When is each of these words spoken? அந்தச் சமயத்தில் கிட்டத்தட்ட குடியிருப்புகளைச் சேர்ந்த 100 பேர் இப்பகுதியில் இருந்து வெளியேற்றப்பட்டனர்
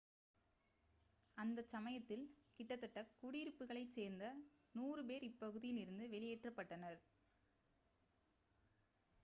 அந்தச் 1.37 1.73
சமயத்தில் 1.73 2.23
கிட்டத்தட்ட 2.55 3.03
குடியிருப்புகளைச் 3.19 3.93
சேர்ந்த 3.97 4.23
100 4.75 5.05
பேர் 5.09 5.27
இப்பகுதியில் 5.29 5.81
இருந்து 5.83 6.07
வெளியேற்றப்பட்டனர் 6.07 6.99